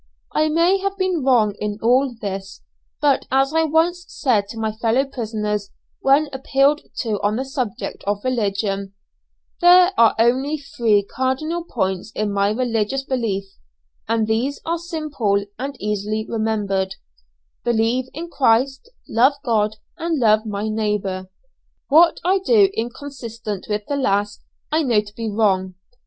[0.33, 2.63] I may have been wrong in all this,
[3.01, 8.03] but as I once said to my fellow prisoners when appealed to on the subject
[8.07, 8.93] of religion,
[9.59, 13.43] "There are only three cardinal points in my religious belief,
[14.07, 16.95] and these are simple and easily remembered
[17.63, 21.29] believe in Christ, love God, and love my neighbour;
[21.89, 24.41] what I do inconsistent with the last
[24.71, 25.75] I know to be wrong.